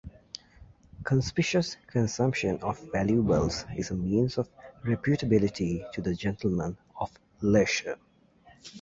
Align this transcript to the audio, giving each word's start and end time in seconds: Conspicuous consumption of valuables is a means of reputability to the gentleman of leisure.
Conspicuous 1.03 1.77
consumption 1.85 2.57
of 2.63 2.79
valuables 2.91 3.65
is 3.77 3.91
a 3.91 3.95
means 3.95 4.39
of 4.39 4.49
reputability 4.83 5.85
to 5.91 6.01
the 6.01 6.15
gentleman 6.15 6.75
of 6.99 7.11
leisure. 7.41 7.99